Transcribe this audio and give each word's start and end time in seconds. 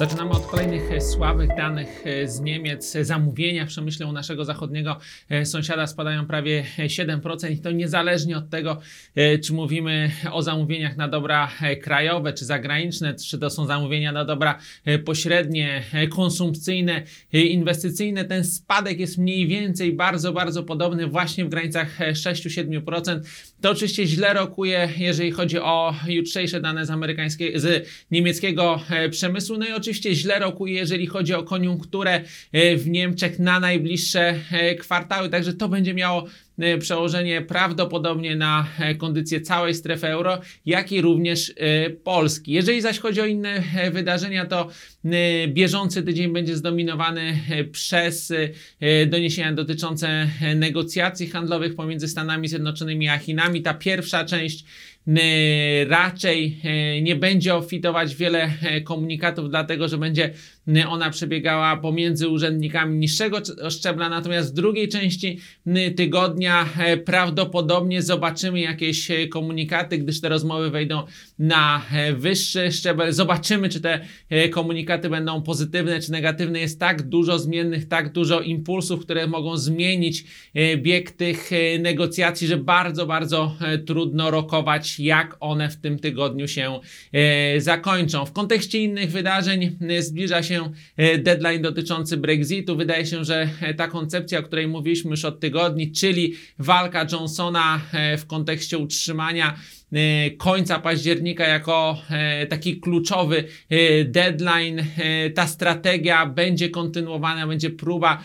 Zaczynamy 0.00 0.30
od 0.30 0.46
kolejnych 0.46 0.92
e, 0.92 1.00
słabych 1.00 1.48
danych 1.56 2.02
e, 2.06 2.28
z 2.28 2.40
Niemiec. 2.40 2.92
Zamówienia 3.02 3.66
w 3.66 3.68
przemyśle 3.68 4.06
u 4.06 4.12
naszego 4.12 4.44
zachodniego 4.44 4.96
e, 5.28 5.46
sąsiada 5.46 5.86
spadają 5.86 6.26
prawie 6.26 6.64
e, 6.78 6.86
7% 6.86 7.50
i 7.50 7.58
to 7.58 7.70
niezależnie 7.70 8.36
od 8.36 8.50
tego, 8.50 8.80
e, 9.14 9.38
czy 9.38 9.52
mówimy 9.52 10.10
o 10.32 10.42
zamówieniach 10.42 10.96
na 10.96 11.08
dobra 11.08 11.50
e, 11.62 11.76
krajowe, 11.76 12.32
czy 12.32 12.44
zagraniczne, 12.44 13.14
czy 13.14 13.38
to 13.38 13.50
są 13.50 13.66
zamówienia 13.66 14.12
na 14.12 14.24
dobra 14.24 14.58
e, 14.84 14.98
pośrednie, 14.98 15.82
e, 15.92 16.06
konsumpcyjne, 16.06 17.02
e, 17.32 17.40
inwestycyjne. 17.40 18.24
Ten 18.24 18.44
spadek 18.44 19.00
jest 19.00 19.18
mniej 19.18 19.46
więcej 19.46 19.92
bardzo, 19.92 20.32
bardzo 20.32 20.62
podobny 20.62 21.06
właśnie 21.06 21.44
w 21.44 21.48
granicach 21.48 22.00
e, 22.00 22.12
6-7%. 22.12 23.20
To 23.60 23.70
oczywiście 23.70 24.06
źle 24.06 24.34
rokuje, 24.34 24.88
jeżeli 24.98 25.30
chodzi 25.30 25.58
o 25.58 25.94
jutrzejsze 26.08 26.60
dane 26.60 26.86
z 26.86 26.90
amerykańskiego, 26.90 27.58
z 27.58 27.88
niemieckiego 28.10 28.80
e, 28.90 29.08
przemysłu. 29.08 29.58
No 29.58 29.66
i 29.66 29.72
oczywiście 29.72 29.89
źle 29.94 30.38
rokuje, 30.38 30.74
jeżeli 30.74 31.06
chodzi 31.06 31.34
o 31.34 31.42
koniunkturę 31.42 32.20
e, 32.52 32.76
w 32.76 32.88
Niemczech 32.88 33.38
na 33.38 33.60
najbliższe 33.60 34.34
e, 34.50 34.74
kwartały. 34.74 35.28
Także 35.28 35.52
to 35.52 35.68
będzie 35.68 35.94
miało 35.94 36.26
przełożenie 36.78 37.42
prawdopodobnie 37.42 38.36
na 38.36 38.66
e, 38.78 38.94
kondycję 38.94 39.40
całej 39.40 39.74
strefy 39.74 40.06
euro, 40.06 40.40
jak 40.66 40.92
i 40.92 41.00
również 41.00 41.52
e, 41.56 41.90
Polski. 41.90 42.52
Jeżeli 42.52 42.80
zaś 42.80 42.98
chodzi 42.98 43.20
o 43.20 43.26
inne 43.26 43.62
e, 43.76 43.90
wydarzenia, 43.90 44.46
to 44.46 44.68
e, 45.04 45.48
bieżący 45.48 46.02
tydzień 46.02 46.32
będzie 46.32 46.56
zdominowany 46.56 47.38
e, 47.50 47.64
przez 47.64 48.32
doniesienia 49.06 49.52
dotyczące 49.52 50.28
negocjacji 50.56 51.26
handlowych 51.26 51.74
pomiędzy 51.74 52.08
Stanami 52.08 52.48
Zjednoczonymi 52.48 53.08
a 53.08 53.18
Chinami. 53.18 53.62
Ta 53.62 53.74
pierwsza 53.74 54.24
część 54.24 54.64
raczej 55.88 56.60
nie 57.02 57.16
będzie 57.16 57.54
ofitować 57.54 58.16
wiele 58.16 58.52
komunikatów, 58.84 59.50
dlatego 59.50 59.88
że 59.88 59.98
będzie 59.98 60.30
ona 60.88 61.10
przebiegała 61.10 61.76
pomiędzy 61.76 62.28
urzędnikami 62.28 62.98
niższego 62.98 63.38
szczebla, 63.70 64.08
natomiast 64.08 64.50
w 64.50 64.54
drugiej 64.54 64.88
części 64.88 65.38
e, 65.66 65.90
e, 66.78 66.96
prawdopodobnie 66.96 68.02
zobaczymy 68.02 68.60
jakieś 68.60 69.10
e, 69.10 69.28
komunikaty, 69.28 69.98
gdyż 69.98 70.20
te 70.20 70.28
rozmowy 70.28 70.70
wejdą 70.70 71.02
na 71.38 71.82
e, 71.92 72.12
wyższy 72.12 72.72
szczebel. 72.72 73.12
Zobaczymy, 73.12 73.68
czy 73.68 73.80
te 73.80 74.00
komunikaty 74.50 75.08
będą 75.08 75.42
pozytywne, 75.42 76.00
czy 76.00 76.12
negatywne. 76.12 76.60
Jest 76.60 76.80
tak 76.80 77.02
dużo 77.02 77.38
zmiennych, 77.38 77.88
tak 77.88 78.12
dużo 78.12 78.40
impulsów, 78.40 79.00
które 79.00 79.26
mogą 79.26 79.56
zmienić 79.56 80.24
bieg 80.76 81.10
tych 81.10 81.50
negocjacji, 81.80 82.46
że 82.46 82.56
bardzo, 82.56 83.06
bardzo 83.06 83.56
trudno 83.86 84.30
rokować, 84.30 85.00
jak 85.00 85.36
one 85.40 85.68
w 85.68 85.76
tym 85.76 85.98
tygodniu 85.98 86.48
się 86.48 86.80
zakończą. 87.58 88.26
W 88.26 88.32
kontekście 88.32 88.78
innych 88.78 89.10
wydarzeń 89.10 89.76
zbliża 89.98 90.42
się 90.42 90.72
deadline 91.18 91.62
dotyczący 91.62 92.16
Brexitu. 92.16 92.76
Wydaje 92.76 93.06
się, 93.06 93.24
że 93.24 93.48
ta 93.76 93.88
koncepcja, 93.88 94.38
o 94.38 94.42
której 94.42 94.68
mówiliśmy 94.68 95.10
już 95.10 95.24
od 95.24 95.40
tygodni, 95.40 95.92
czyli 95.92 96.34
walka 96.58 97.06
Johnsona 97.12 97.80
e, 97.92 98.16
w 98.16 98.26
kontekście 98.26 98.78
utrzymania 98.78 99.54
e, 99.92 100.30
końca 100.30 100.78
października 100.78 101.46
jako 101.46 102.02
e, 102.10 102.46
taki 102.46 102.80
kluczowy 102.80 103.44
deadline. 104.04 104.84
Ta 105.34 105.46
strategia 105.46 106.26
będzie 106.26 106.68
kontynuowana, 106.68 107.46
będzie 107.46 107.70
próba 107.70 108.22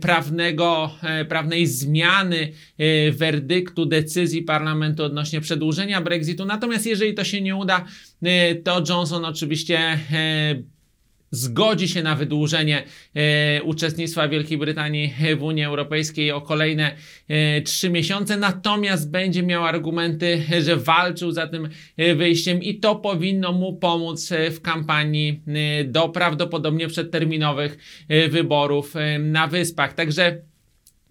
prawnego, 0.00 0.90
prawnej 1.28 1.66
zmiany 1.66 2.52
werdyktu, 3.12 3.86
decyzji 3.86 4.42
parlamentu 4.42 5.04
odnośnie 5.04 5.40
przedłużenia 5.40 6.00
Brexitu. 6.00 6.44
Natomiast 6.44 6.86
jeżeli 6.86 7.14
to 7.14 7.24
się 7.24 7.40
nie 7.40 7.56
uda, 7.56 7.84
to 8.64 8.82
Johnson 8.88 9.24
oczywiście 9.24 9.98
zgodzi 11.36 11.88
się 11.88 12.02
na 12.02 12.14
wydłużenie 12.14 12.84
e, 13.14 13.62
uczestnictwa 13.62 14.28
Wielkiej 14.28 14.58
Brytanii 14.58 15.14
w 15.38 15.42
Unii 15.42 15.64
Europejskiej 15.64 16.32
o 16.32 16.40
kolejne 16.40 16.96
e, 17.28 17.62
trzy 17.62 17.90
miesiące, 17.90 18.36
natomiast 18.36 19.10
będzie 19.10 19.42
miał 19.42 19.64
argumenty, 19.64 20.42
że 20.64 20.76
walczył 20.76 21.30
za 21.30 21.46
tym 21.46 21.68
e, 21.96 22.14
wyjściem 22.14 22.62
i 22.62 22.74
to 22.74 22.96
powinno 22.96 23.52
mu 23.52 23.76
pomóc 23.76 24.32
w 24.50 24.60
kampanii 24.60 25.40
do 25.84 26.08
prawdopodobnie 26.08 26.88
przedterminowych 26.88 27.78
wyborów 28.28 28.94
na 29.18 29.46
Wyspach. 29.46 29.92
Także 29.92 30.42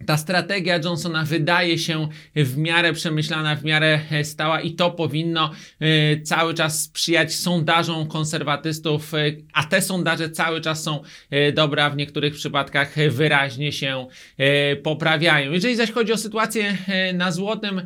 ta 0.06 0.16
strategia 0.16 0.78
Johnsona 0.84 1.24
wydaje 1.24 1.78
się 1.78 2.08
w 2.36 2.56
miarę 2.56 2.92
przemyślana, 2.92 3.56
w 3.56 3.64
miarę 3.64 4.00
e, 4.10 4.24
stała 4.24 4.60
i 4.60 4.72
to 4.72 4.90
powinno 4.90 5.50
e, 5.80 6.20
cały 6.20 6.54
czas 6.54 6.82
sprzyjać 6.82 7.34
sondażom 7.34 8.06
konserwatystów, 8.08 9.14
e, 9.14 9.18
a 9.52 9.64
te 9.64 9.82
sondaże 9.82 10.30
cały 10.30 10.60
czas 10.60 10.82
są 10.82 11.02
e, 11.30 11.52
dobre, 11.52 11.84
a 11.84 11.90
w 11.90 11.96
niektórych 11.96 12.34
przypadkach 12.34 12.94
wyraźnie 13.10 13.72
się 13.72 14.06
poprawiają. 14.82 15.52
Jeżeli 15.52 15.76
zaś 15.76 15.90
chodzi 15.92 16.12
o 16.12 16.16
sytuację 16.16 16.78
na 17.14 17.32
złotym, 17.32 17.82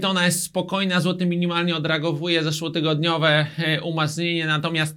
to 0.00 0.08
ona 0.08 0.26
jest 0.26 0.42
spokojna, 0.42 1.00
złoty 1.00 1.26
minimalnie 1.26 1.76
odreagowuje 1.76 2.44
zeszłotygodniowe 2.44 3.46
umacnienie, 3.82 4.46
natomiast 4.46 4.96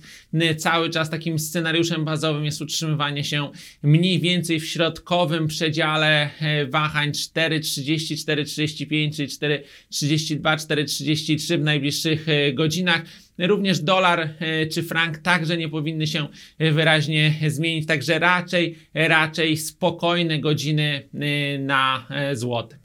cały 0.57 0.89
czas 0.89 1.09
takim 1.09 1.39
scenariuszem 1.39 2.05
bazowym 2.05 2.45
jest 2.45 2.61
utrzymywanie 2.61 3.23
się 3.23 3.51
mniej 3.83 4.19
więcej 4.19 4.59
w 4.59 4.67
środkowym 4.67 5.47
przedziale 5.47 6.29
wahań 6.69 7.11
4,30, 7.11 8.15
4,35 8.15 9.15
czyli 9.15 10.17
4,32, 10.17 10.57
4,33 10.57 11.57
w 11.57 11.63
najbliższych 11.63 12.29
e, 12.29 12.53
godzinach. 12.53 13.01
Również 13.37 13.79
dolar 13.79 14.19
e, 14.19 14.65
czy 14.67 14.83
frank 14.83 15.17
także 15.17 15.57
nie 15.57 15.69
powinny 15.69 16.07
się 16.07 16.27
wyraźnie 16.59 17.33
zmienić, 17.47 17.87
także 17.87 18.19
raczej, 18.19 18.77
raczej 18.93 19.57
spokojne 19.57 20.39
godziny 20.39 21.09
e, 21.13 21.59
na 21.59 22.07
e, 22.09 22.35
złoty. 22.35 22.82